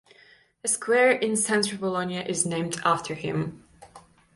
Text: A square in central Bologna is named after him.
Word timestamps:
A 0.63 0.67
square 0.67 1.11
in 1.11 1.35
central 1.35 1.79
Bologna 1.79 2.17
is 2.27 2.43
named 2.43 2.81
after 2.83 3.13
him. 3.13 3.63